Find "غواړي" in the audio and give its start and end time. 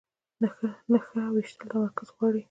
2.15-2.39